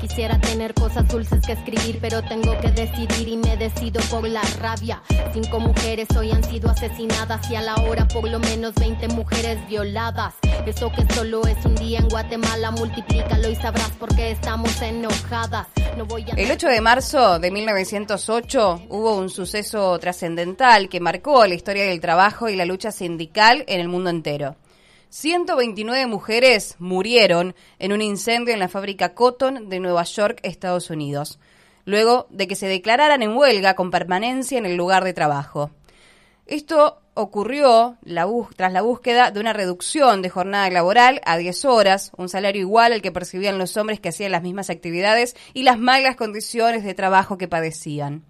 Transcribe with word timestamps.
Quisiera 0.00 0.40
tener 0.40 0.74
cosas 0.74 1.08
dulces 1.08 1.40
que 1.44 1.52
escribir, 1.52 1.98
pero 2.00 2.22
tengo 2.22 2.56
que 2.60 2.70
decidir 2.70 3.28
y 3.28 3.36
me 3.36 3.56
decido 3.56 4.00
por 4.10 4.28
la 4.28 4.42
rabia. 4.60 5.02
Cinco 5.32 5.58
mujeres 5.58 6.08
hoy 6.16 6.30
han 6.30 6.44
sido 6.44 6.70
asesinadas 6.70 7.50
y 7.50 7.56
a 7.56 7.62
la 7.62 7.74
hora 7.76 8.06
por 8.06 8.28
lo 8.28 8.38
menos 8.38 8.74
20 8.74 9.08
mujeres 9.08 9.58
violadas. 9.68 10.34
Eso 10.66 10.90
que 10.92 11.04
solo 11.14 11.42
es 11.46 11.64
un 11.64 11.74
día 11.74 11.98
en 11.98 12.08
Guatemala, 12.08 12.70
multiplícalo 12.70 13.48
y 13.48 13.56
sabrás 13.56 13.90
por 13.98 14.14
qué 14.14 14.30
estamos 14.30 14.80
enojadas. 14.80 15.66
No 15.96 16.06
voy 16.06 16.24
a... 16.30 16.34
El 16.34 16.50
8 16.50 16.68
de 16.68 16.80
marzo 16.80 17.38
de 17.38 17.50
1908 17.50 18.82
hubo 18.90 19.16
un 19.16 19.30
suceso 19.30 19.98
trascendental 19.98 20.88
que 20.88 21.00
marcó 21.00 21.44
la 21.46 21.54
historia 21.54 21.84
del 21.84 22.00
trabajo 22.00 22.48
y 22.48 22.56
la 22.56 22.64
lucha 22.64 22.92
sindical 22.92 23.64
en 23.66 23.80
el 23.80 23.88
mundo 23.88 24.10
entero. 24.10 24.56
129 25.10 26.06
mujeres 26.06 26.76
murieron 26.78 27.54
en 27.78 27.92
un 27.92 28.02
incendio 28.02 28.52
en 28.52 28.60
la 28.60 28.68
fábrica 28.68 29.14
Cotton 29.14 29.68
de 29.70 29.80
Nueva 29.80 30.04
York, 30.04 30.40
Estados 30.42 30.90
Unidos, 30.90 31.38
luego 31.86 32.26
de 32.30 32.46
que 32.46 32.56
se 32.56 32.66
declararan 32.66 33.22
en 33.22 33.36
huelga 33.36 33.74
con 33.74 33.90
permanencia 33.90 34.58
en 34.58 34.66
el 34.66 34.76
lugar 34.76 35.04
de 35.04 35.14
trabajo. 35.14 35.70
Esto 36.46 37.00
ocurrió 37.14 37.96
tras 38.56 38.72
la 38.72 38.82
búsqueda 38.82 39.30
de 39.30 39.40
una 39.40 39.52
reducción 39.52 40.22
de 40.22 40.30
jornada 40.30 40.70
laboral 40.70 41.20
a 41.24 41.36
10 41.36 41.64
horas, 41.64 42.12
un 42.16 42.28
salario 42.28 42.60
igual 42.60 42.92
al 42.92 43.02
que 43.02 43.10
percibían 43.10 43.58
los 43.58 43.76
hombres 43.76 44.00
que 44.00 44.10
hacían 44.10 44.32
las 44.32 44.42
mismas 44.42 44.70
actividades 44.70 45.36
y 45.52 45.62
las 45.62 45.78
malas 45.78 46.16
condiciones 46.16 46.84
de 46.84 46.94
trabajo 46.94 47.38
que 47.38 47.48
padecían. 47.48 48.24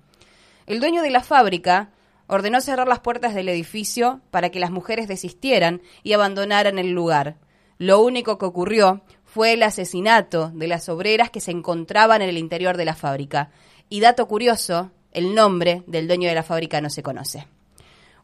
El 0.67 0.81
dueño 0.81 1.03
de 1.03 1.11
la 1.11 1.23
fábrica 1.23 1.91
ordenó 2.29 2.61
cerrar 2.61 2.87
las 2.87 3.01
puertas 3.01 3.35
del 3.35 3.49
edificio 3.49 4.21
para 4.31 4.51
que 4.51 4.61
las 4.61 4.71
mujeres 4.71 5.09
desistieran 5.09 5.83
y 6.03 6.13
abandonaran 6.13 6.79
el 6.79 6.93
lugar. 6.93 7.37
Lo 7.79 8.01
único 8.01 8.39
que 8.39 8.47
ocurrió 8.47 9.03
fue 9.25 9.55
el 9.55 9.63
asesinato 9.63 10.51
de 10.55 10.69
las 10.69 10.89
obreras 10.89 11.31
que 11.31 11.41
se 11.41 11.51
encontraban 11.51 12.23
en 12.23 12.29
el 12.29 12.39
interior 12.39 12.77
de 12.77 12.85
la 12.85 12.95
fábrica. 12.95 13.51
Y 13.89 14.01
dato 14.01 14.29
curioso, 14.29 14.91
el 15.13 15.35
nombre 15.35 15.83
del 15.87 16.07
dueño 16.07 16.29
de 16.29 16.35
la 16.35 16.43
fábrica 16.43 16.81
no 16.81 16.91
se 16.91 17.03
conoce. 17.03 17.47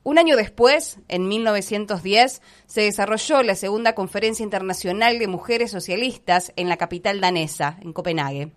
Un 0.03 0.19
año 0.19 0.37
después, 0.37 0.99
en 1.09 1.29
1910, 1.29 2.43
se 2.67 2.81
desarrolló 2.83 3.43
la 3.43 3.55
segunda 3.55 3.95
Conferencia 3.95 4.43
Internacional 4.43 5.19
de 5.19 5.29
Mujeres 5.29 5.71
Socialistas 5.71 6.53
en 6.57 6.69
la 6.69 6.77
capital 6.77 7.21
danesa, 7.21 7.79
en 7.81 7.95
Copenhague. 7.95 8.53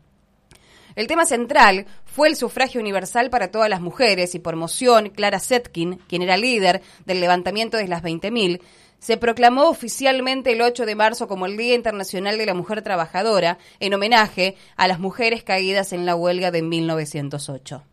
El 0.98 1.06
tema 1.06 1.28
central 1.28 1.86
fue 2.06 2.28
el 2.28 2.36
sufragio 2.36 2.82
universal 2.82 3.30
para 3.30 3.52
todas 3.52 3.70
las 3.70 3.82
mujeres 3.82 4.34
y 4.34 4.40
por 4.40 4.56
moción, 4.56 5.12
Clara 5.12 5.40
Zetkin, 5.40 5.98
quien 6.08 6.24
era 6.24 6.38
líder 6.38 6.82
del 7.06 7.20
levantamiento 7.20 7.78
de 7.78 7.88
las 7.88 8.02
20.000, 8.02 8.62
se 8.98 9.18
proclamó 9.18 9.70
oficialmente 9.70 10.54
el 10.54 10.62
8 10.64 10.88
de 10.88 10.96
marzo 10.96 11.28
como 11.28 11.46
el 11.46 11.56
Día 11.56 11.76
Internacional 11.76 12.40
de 12.40 12.48
la 12.48 12.56
Mujer 12.56 12.82
Trabajadora 12.82 13.60
en 13.80 13.94
homenaje 13.94 14.56
a 14.76 14.88
las 14.88 14.98
mujeres 14.98 15.44
caídas 15.44 15.94
en 15.94 16.08
la 16.08 16.16
huelga 16.16 16.50
de 16.50 16.64
1908. 16.64 17.84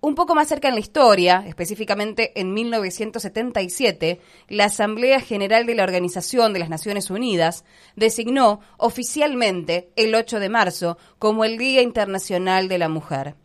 Un 0.00 0.14
poco 0.14 0.34
más 0.34 0.48
cerca 0.48 0.68
en 0.68 0.74
la 0.74 0.80
historia, 0.80 1.42
específicamente 1.46 2.38
en 2.38 2.52
1977, 2.52 4.20
la 4.48 4.66
Asamblea 4.66 5.20
General 5.20 5.64
de 5.64 5.74
la 5.74 5.84
Organización 5.84 6.52
de 6.52 6.58
las 6.58 6.68
Naciones 6.68 7.10
Unidas 7.10 7.64
designó 7.96 8.60
oficialmente 8.76 9.90
el 9.96 10.14
8 10.14 10.38
de 10.38 10.48
marzo 10.50 10.98
como 11.18 11.44
el 11.44 11.56
Día 11.56 11.80
Internacional 11.80 12.68
de 12.68 12.78
la 12.78 12.88
Mujer. 12.90 13.36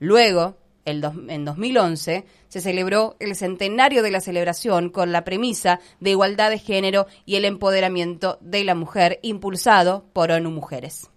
Luego, 0.00 0.56
en 0.84 1.44
2011, 1.44 2.26
se 2.48 2.60
celebró 2.60 3.16
el 3.20 3.36
centenario 3.36 4.02
de 4.02 4.10
la 4.10 4.20
celebración 4.20 4.90
con 4.90 5.12
la 5.12 5.22
premisa 5.22 5.78
de 6.00 6.10
igualdad 6.10 6.50
de 6.50 6.58
género 6.58 7.06
y 7.24 7.36
el 7.36 7.44
empoderamiento 7.44 8.38
de 8.40 8.64
la 8.64 8.74
mujer 8.74 9.20
impulsado 9.22 10.04
por 10.12 10.32
ONU 10.32 10.50
Mujeres. 10.50 11.08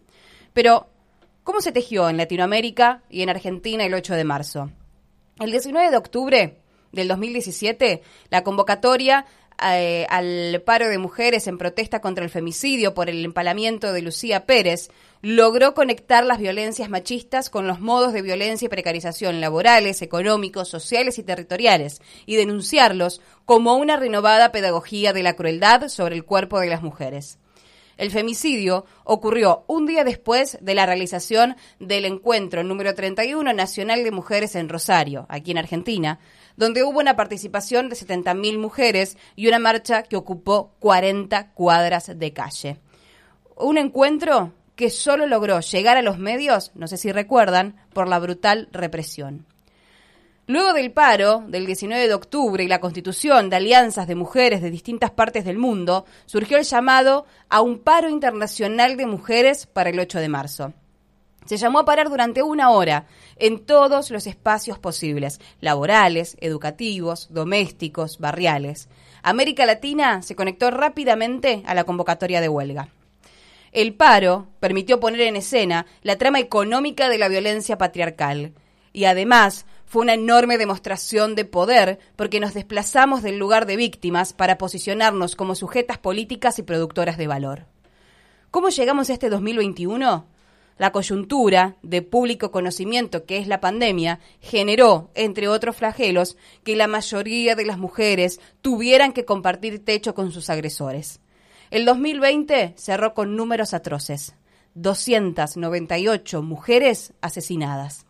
Pero, 0.53 0.87
¿Cómo 1.45 1.61
se 1.61 1.71
tejió 1.71 2.09
en 2.09 2.17
Latinoamérica 2.17 3.03
y 3.07 3.21
en 3.21 3.29
Argentina 3.29 3.85
el 3.85 3.93
8 3.93 4.15
de 4.15 4.23
marzo? 4.23 4.71
El 5.39 5.51
19 5.51 5.91
de 5.91 5.97
octubre 5.97 6.57
del 6.91 7.07
2017, 7.07 8.01
la 8.31 8.43
convocatoria 8.43 9.27
eh, 9.63 10.07
al 10.09 10.63
paro 10.65 10.89
de 10.89 10.97
mujeres 10.97 11.45
en 11.45 11.59
protesta 11.59 12.01
contra 12.01 12.23
el 12.23 12.31
femicidio 12.31 12.95
por 12.95 13.11
el 13.11 13.23
empalamiento 13.23 13.93
de 13.93 14.01
Lucía 14.01 14.47
Pérez 14.47 14.89
logró 15.21 15.75
conectar 15.75 16.25
las 16.25 16.39
violencias 16.39 16.89
machistas 16.89 17.51
con 17.51 17.67
los 17.67 17.79
modos 17.79 18.11
de 18.13 18.23
violencia 18.23 18.65
y 18.65 18.69
precarización 18.69 19.39
laborales, 19.39 20.01
económicos, 20.01 20.67
sociales 20.67 21.19
y 21.19 21.23
territoriales 21.23 22.01
y 22.25 22.37
denunciarlos 22.37 23.21
como 23.45 23.75
una 23.75 23.97
renovada 23.97 24.51
pedagogía 24.51 25.13
de 25.13 25.21
la 25.21 25.35
crueldad 25.35 25.89
sobre 25.89 26.15
el 26.15 26.25
cuerpo 26.25 26.59
de 26.59 26.69
las 26.69 26.81
mujeres. 26.81 27.37
El 27.97 28.11
femicidio 28.11 28.85
ocurrió 29.03 29.63
un 29.67 29.85
día 29.85 30.03
después 30.03 30.57
de 30.61 30.75
la 30.75 30.85
realización 30.85 31.55
del 31.79 32.05
encuentro 32.05 32.63
número 32.63 32.93
31 32.93 33.53
Nacional 33.53 34.03
de 34.03 34.11
Mujeres 34.11 34.55
en 34.55 34.67
Rosario, 34.67 35.25
aquí 35.29 35.51
en 35.51 35.57
Argentina, 35.57 36.19
donde 36.57 36.83
hubo 36.83 36.99
una 36.99 37.15
participación 37.15 37.89
de 37.89 37.95
70.000 37.95 38.57
mujeres 38.57 39.17
y 39.35 39.47
una 39.47 39.59
marcha 39.59 40.03
que 40.03 40.17
ocupó 40.17 40.75
40 40.79 41.51
cuadras 41.53 42.11
de 42.17 42.33
calle. 42.33 42.79
Un 43.55 43.77
encuentro 43.77 44.51
que 44.75 44.89
solo 44.89 45.25
logró 45.25 45.61
llegar 45.61 45.95
a 45.95 46.01
los 46.01 46.19
medios, 46.19 46.71
no 46.75 46.87
sé 46.87 46.97
si 46.97 47.11
recuerdan, 47.11 47.77
por 47.93 48.09
la 48.09 48.19
brutal 48.19 48.67
represión. 48.73 49.45
Luego 50.47 50.73
del 50.73 50.91
paro 50.91 51.43
del 51.47 51.65
19 51.65 52.07
de 52.07 52.13
octubre 52.13 52.63
y 52.63 52.67
la 52.67 52.79
constitución 52.79 53.49
de 53.49 53.55
alianzas 53.55 54.07
de 54.07 54.13
mujeres 54.13 54.61
de 54.61 54.69
distintas 54.69 55.09
partes 55.09 55.43
del 55.43 55.57
mundo, 55.57 56.05
surgió 56.27 56.57
el 56.57 56.65
llamado 56.65 57.25
a 57.49 57.61
un 57.61 57.79
paro 57.79 58.09
internacional 58.09 58.95
de 58.95 59.07
mujeres 59.07 59.65
para 59.65 59.89
el 59.89 59.99
8 59.99 60.19
de 60.19 60.29
marzo. 60.29 60.73
Se 61.45 61.57
llamó 61.57 61.79
a 61.79 61.85
parar 61.85 62.09
durante 62.09 62.43
una 62.43 62.69
hora 62.69 63.07
en 63.37 63.65
todos 63.65 64.11
los 64.11 64.27
espacios 64.27 64.77
posibles, 64.77 65.39
laborales, 65.61 66.37
educativos, 66.39 67.27
domésticos, 67.31 68.19
barriales. 68.19 68.87
América 69.23 69.65
Latina 69.65 70.21
se 70.21 70.35
conectó 70.35 70.69
rápidamente 70.69 71.63
a 71.65 71.73
la 71.73 71.85
convocatoria 71.85 72.39
de 72.39 72.49
huelga. 72.49 72.89
El 73.71 73.95
paro 73.95 74.47
permitió 74.59 74.99
poner 74.99 75.21
en 75.21 75.37
escena 75.37 75.87
la 76.03 76.17
trama 76.17 76.39
económica 76.39 77.09
de 77.09 77.17
la 77.17 77.29
violencia 77.29 77.79
patriarcal 77.79 78.53
y 78.93 79.05
además 79.05 79.65
fue 79.85 80.01
una 80.01 80.13
enorme 80.13 80.57
demostración 80.57 81.35
de 81.35 81.45
poder 81.45 81.99
porque 82.15 82.39
nos 82.39 82.53
desplazamos 82.53 83.21
del 83.21 83.37
lugar 83.37 83.65
de 83.65 83.75
víctimas 83.75 84.33
para 84.33 84.57
posicionarnos 84.57 85.35
como 85.35 85.55
sujetas 85.55 85.97
políticas 85.97 86.59
y 86.59 86.63
productoras 86.63 87.17
de 87.17 87.27
valor. 87.27 87.65
¿Cómo 88.51 88.69
llegamos 88.69 89.09
a 89.09 89.13
este 89.13 89.29
2021? 89.29 90.27
La 90.77 90.91
coyuntura 90.91 91.77
de 91.83 92.01
público 92.01 92.51
conocimiento 92.51 93.25
que 93.25 93.37
es 93.37 93.47
la 93.47 93.61
pandemia 93.61 94.19
generó, 94.41 95.09
entre 95.15 95.47
otros 95.47 95.77
flagelos, 95.77 96.35
que 96.63 96.75
la 96.75 96.87
mayoría 96.87 97.55
de 97.55 97.65
las 97.65 97.77
mujeres 97.77 98.41
tuvieran 98.61 99.13
que 99.13 99.23
compartir 99.23 99.85
techo 99.85 100.13
con 100.13 100.31
sus 100.31 100.49
agresores. 100.49 101.21
El 101.71 101.85
2020 101.85 102.73
cerró 102.75 103.13
con 103.13 103.35
números 103.37 103.73
atroces. 103.73 104.35
298 104.73 106.41
mujeres 106.41 107.13
asesinadas. 107.21 108.05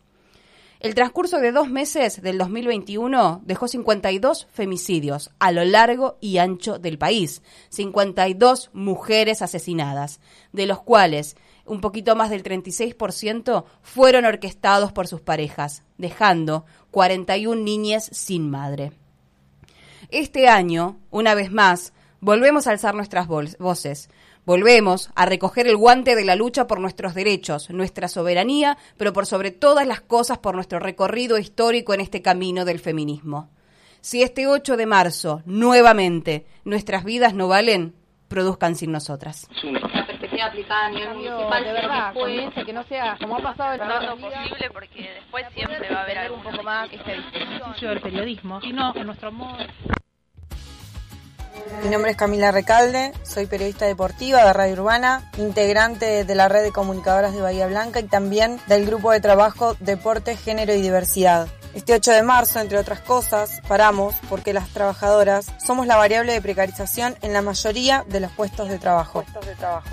El 0.78 0.94
transcurso 0.94 1.38
de 1.38 1.52
dos 1.52 1.70
meses 1.70 2.20
del 2.20 2.36
2021 2.36 3.40
dejó 3.44 3.66
52 3.66 4.46
femicidios 4.52 5.30
a 5.38 5.50
lo 5.50 5.64
largo 5.64 6.18
y 6.20 6.36
ancho 6.36 6.78
del 6.78 6.98
país, 6.98 7.42
52 7.70 8.70
mujeres 8.74 9.40
asesinadas, 9.40 10.20
de 10.52 10.66
los 10.66 10.82
cuales 10.82 11.36
un 11.64 11.80
poquito 11.80 12.14
más 12.14 12.28
del 12.28 12.42
36% 12.42 13.64
fueron 13.80 14.26
orquestados 14.26 14.92
por 14.92 15.08
sus 15.08 15.22
parejas, 15.22 15.82
dejando 15.96 16.66
41 16.90 17.62
niñas 17.62 18.10
sin 18.12 18.50
madre. 18.50 18.92
Este 20.10 20.46
año, 20.46 20.98
una 21.10 21.34
vez 21.34 21.50
más, 21.50 21.92
volvemos 22.20 22.66
a 22.66 22.70
alzar 22.70 22.94
nuestras 22.94 23.26
voces, 23.26 24.08
Volvemos 24.46 25.10
a 25.16 25.26
recoger 25.26 25.66
el 25.66 25.76
guante 25.76 26.14
de 26.14 26.24
la 26.24 26.36
lucha 26.36 26.68
por 26.68 26.78
nuestros 26.78 27.14
derechos, 27.14 27.68
nuestra 27.70 28.06
soberanía, 28.06 28.78
pero 28.96 29.12
por 29.12 29.26
sobre 29.26 29.50
todas 29.50 29.88
las 29.88 30.00
cosas 30.00 30.38
por 30.38 30.54
nuestro 30.54 30.78
recorrido 30.78 31.36
histórico 31.36 31.94
en 31.94 32.00
este 32.00 32.22
camino 32.22 32.64
del 32.64 32.78
feminismo. 32.78 33.50
Si 34.00 34.22
este 34.22 34.46
8 34.46 34.76
de 34.76 34.86
marzo, 34.86 35.42
nuevamente, 35.46 36.46
nuestras 36.64 37.02
vidas 37.02 37.34
no 37.34 37.48
valen, 37.48 37.96
produzcan 38.28 38.76
sin 38.76 38.92
nosotras. 38.92 39.48
La 39.64 40.06
perspectiva 40.06 40.44
aplicada 40.44 40.86
a 40.86 40.90
nivel 40.90 41.14
municipal, 41.16 41.64
de 41.64 41.72
verdad, 41.72 42.14
después, 42.14 42.64
que 42.66 42.72
no 42.72 42.84
sea 42.84 43.18
como 43.20 43.38
ha 43.38 43.42
pasado 43.42 43.72
en 43.72 44.06
lo 44.06 44.16
posible, 44.16 44.70
porque 44.72 45.10
después 45.12 45.44
siempre 45.54 45.92
va 45.92 45.98
a 45.98 46.02
haber 46.04 46.30
un 46.30 46.42
poco 46.44 46.62
más 46.62 46.88
este 46.92 47.14
ejercicio 47.14 47.88
del 47.88 48.00
periodismo, 48.00 48.60
sino 48.60 48.94
en 48.94 49.06
nuestro 49.06 49.32
modo 49.32 49.58
mi 51.82 51.90
nombre 51.90 52.10
es 52.10 52.16
Camila 52.16 52.50
Recalde, 52.50 53.12
soy 53.22 53.46
periodista 53.46 53.86
deportiva 53.86 54.44
de 54.44 54.52
Radio 54.52 54.74
Urbana, 54.74 55.30
integrante 55.38 56.24
de 56.24 56.34
la 56.34 56.48
red 56.48 56.62
de 56.62 56.72
comunicadoras 56.72 57.32
de 57.32 57.40
Bahía 57.40 57.66
Blanca 57.66 58.00
y 58.00 58.04
también 58.04 58.58
del 58.66 58.86
grupo 58.86 59.12
de 59.12 59.20
trabajo 59.20 59.76
Deporte, 59.80 60.36
Género 60.36 60.74
y 60.74 60.80
Diversidad. 60.80 61.48
Este 61.76 61.92
8 61.92 62.10
de 62.12 62.22
marzo, 62.22 62.58
entre 62.58 62.78
otras 62.78 63.00
cosas, 63.00 63.60
paramos 63.68 64.14
porque 64.30 64.54
las 64.54 64.70
trabajadoras 64.70 65.52
somos 65.58 65.86
la 65.86 65.96
variable 65.96 66.32
de 66.32 66.40
precarización 66.40 67.14
en 67.20 67.34
la 67.34 67.42
mayoría 67.42 68.02
de 68.08 68.20
los 68.20 68.32
puestos 68.32 68.70
de 68.70 68.78
trabajo. 68.78 69.24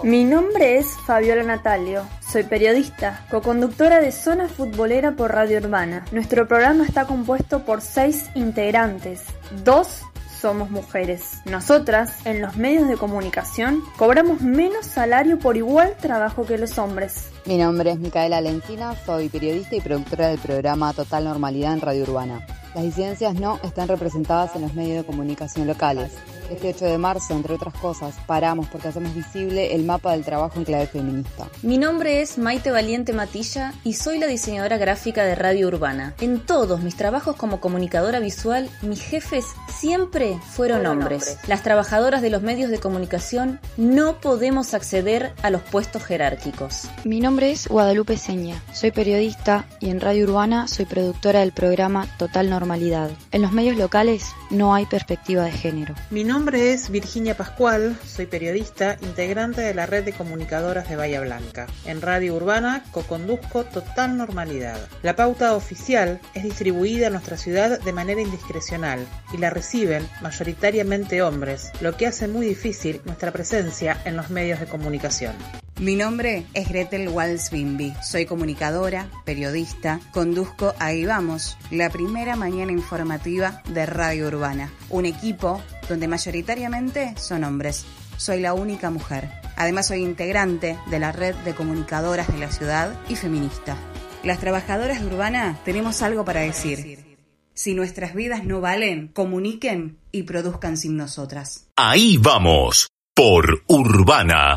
Mi 0.02 0.24
nombre 0.24 0.78
es 0.78 0.88
Fabiola 1.06 1.44
Natalio, 1.44 2.08
soy 2.26 2.44
periodista, 2.44 3.26
coconductora 3.30 4.00
de 4.00 4.14
Zona 4.14 4.48
Futbolera 4.48 5.12
por 5.12 5.34
Radio 5.34 5.58
Urbana. 5.58 6.06
Nuestro 6.14 6.48
programa 6.48 6.86
está 6.86 7.06
compuesto 7.06 7.66
por 7.66 7.82
seis 7.82 8.28
integrantes, 8.34 9.24
dos 9.66 10.04
somos 10.44 10.70
mujeres. 10.70 11.40
Nosotras, 11.46 12.26
en 12.26 12.42
los 12.42 12.58
medios 12.58 12.90
de 12.90 12.98
comunicación, 12.98 13.82
cobramos 13.98 14.42
menos 14.42 14.86
salario 14.86 15.40
por 15.40 15.56
igual 15.56 15.96
trabajo 15.96 16.46
que 16.46 16.58
los 16.58 16.78
hombres. 16.78 17.30
Mi 17.46 17.58
nombre 17.58 17.92
es 17.92 17.98
Micaela 17.98 18.42
Lencina, 18.42 18.94
soy 19.06 19.30
periodista 19.30 19.78
y 19.78 19.80
productora 19.80 20.28
del 20.28 20.40
programa 20.40 20.92
Total 20.92 21.24
Normalidad 21.24 21.72
en 21.76 21.80
Radio 21.80 22.04
Urbana. 22.04 22.46
Las 22.76 22.84
disidencias 22.84 23.36
no 23.36 23.58
están 23.64 23.88
representadas 23.88 24.54
en 24.58 24.64
los 24.64 24.74
medios 24.74 24.98
de 24.98 25.06
comunicación 25.06 25.66
locales. 25.66 26.12
Este 26.50 26.70
8 26.70 26.86
de 26.86 26.98
marzo, 26.98 27.34
entre 27.34 27.54
otras 27.54 27.74
cosas, 27.76 28.16
paramos 28.28 28.68
porque 28.68 28.90
hacemos 28.90 29.14
visible 29.16 29.74
el 29.74 29.84
mapa 29.84 30.12
del 30.12 30.24
trabajo 30.24 30.60
en 30.60 30.66
clave 30.66 30.88
feminista. 30.88 31.48
Mi 31.62 31.78
nombre 31.78 32.22
es 32.22 32.38
Maite 32.38 32.72
Valiente 32.72 33.14
Matilla 33.14 33.74
y 33.84 33.94
soy 33.94 34.20
la 34.20 34.28
diseñadora 34.28 34.78
gráfica 34.78 35.24
de 35.24 35.36
Radio 35.36 35.68
Urbana. 35.68 36.14
En 36.20 36.40
todos 36.40 36.82
mis 36.82 36.96
trabajos 36.96 37.36
como 37.36 37.60
comunicadora 37.60 38.20
visual, 38.20 38.70
mis 38.82 39.02
jefes 39.02 39.46
siempre 39.70 40.38
fueron 40.52 40.86
hombres. 40.86 41.38
Las 41.48 41.64
trabajadoras 41.64 42.22
de 42.22 42.30
los 42.30 42.42
medios 42.42 42.70
de 42.70 42.80
comunicación 42.80 43.60
no 43.78 44.20
podemos 44.20 44.74
acceder 44.74 45.34
a 45.42 45.50
los 45.50 45.62
puestos 45.62 46.04
jerárquicos. 46.04 46.90
Mi 47.04 47.20
nombre 47.20 47.52
es 47.52 47.68
Guadalupe 47.68 48.18
Seña, 48.18 48.62
soy 48.74 48.92
periodista 48.92 49.66
y 49.80 49.90
en 49.90 50.02
Radio 50.02 50.26
Urbana 50.26 50.68
soy 50.68 50.86
productora 50.86 51.40
del 51.40 51.52
programa 51.52 52.08
Total 52.18 52.50
Normalidad. 52.50 53.12
En 53.32 53.42
los 53.42 53.52
medios 53.52 53.78
locales 53.78 54.34
no 54.50 54.74
hay 54.74 54.86
perspectiva 54.86 55.44
de 55.44 55.52
género. 55.52 55.96
Mi 56.10 56.24
nombre 56.34 56.74
es 56.74 56.90
Virginia 56.90 57.38
Pascual, 57.38 57.96
soy 58.08 58.26
periodista, 58.26 58.98
integrante 59.02 59.62
de 59.62 59.76
la 59.76 59.86
red 59.86 60.04
de 60.04 60.14
comunicadoras 60.14 60.90
de 60.90 60.96
Bahía 60.96 61.22
Blanca. 61.22 61.68
En 61.86 62.02
Radio 62.02 62.34
Urbana 62.34 62.84
coconduzco 62.92 63.66
Total 63.66 64.18
Normalidad. 64.18 64.80
La 65.04 65.16
pauta 65.16 65.56
oficial 65.56 66.20
es 66.34 66.44
distribuida 66.44 67.06
en 67.06 67.14
nuestra 67.14 67.38
ciudad 67.38 67.80
de 67.80 67.94
manera 67.94 68.20
indiscrecional 68.20 69.06
y 69.32 69.38
la 69.38 69.52
reciben 69.52 70.10
mayoritariamente 70.24 71.22
hombres, 71.22 71.72
lo 71.82 71.96
que 71.98 72.08
hace 72.08 72.28
muy 72.28 72.48
difícil 72.48 73.00
nuestra 73.06 73.32
presencia 73.32 74.02
en 74.04 74.18
los 74.18 74.32
medios 74.32 74.60
de 74.60 74.66
comunicación. 74.66 75.36
Mi 75.80 75.96
nombre 75.96 76.46
es 76.54 76.70
Gretel 76.70 77.10
Walsbimby. 77.10 77.94
Soy 78.02 78.26
comunicadora, 78.26 79.08
periodista, 79.26 80.00
conduzco 80.14 80.74
Ahí 80.80 81.06
Vamos, 81.06 81.58
la 81.72 81.90
primera 81.90 82.36
mañana 82.36 82.72
informativa 82.72 83.62
de 83.68 83.86
Radio 83.86 84.28
Urbana. 84.28 84.72
Un 84.90 85.06
equipo 85.06 85.62
donde 85.88 86.08
mayoritariamente 86.08 87.16
son 87.18 87.44
hombres. 87.44 87.86
Soy 88.18 88.40
la 88.40 88.54
única 88.54 88.90
mujer. 88.90 89.30
Además 89.56 89.88
soy 89.88 90.04
integrante 90.04 90.78
de 90.90 91.00
la 91.00 91.12
red 91.12 91.36
de 91.38 91.54
comunicadoras 91.54 92.28
de 92.28 92.40
la 92.40 92.52
ciudad 92.52 93.00
y 93.10 93.16
feminista. 93.16 93.78
Las 94.24 94.40
trabajadoras 94.40 95.02
de 95.02 95.08
Urbana 95.08 95.60
tenemos 95.66 96.02
algo 96.02 96.24
para 96.26 96.42
decir. 96.42 97.18
Si 97.54 97.76
nuestras 97.76 98.16
vidas 98.16 98.44
no 98.46 98.62
valen, 98.62 99.10
comuniquen 99.10 100.00
y 100.12 100.24
produzcan 100.24 100.78
sin 100.78 100.98
nosotras. 100.98 101.68
Ahí 101.76 102.18
vamos, 102.18 102.90
por 103.14 103.64
Urbana 103.68 104.52